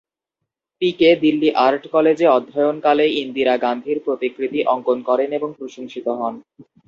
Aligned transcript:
পিকে 0.81 1.09
Delhi 1.23 1.49
art 1.65 1.83
কলেজে 1.93 2.27
অধ্যয়নকালে 2.29 3.05
ইন্দিরা 3.21 3.53
গান্ধীর 3.57 3.97
প্রতিকৃতি 4.05 4.59
অঙ্কন 4.73 4.97
করেন 5.09 5.29
এবং 5.31 5.49
প্রশংসিত 5.59 6.07
হন। 6.19 6.33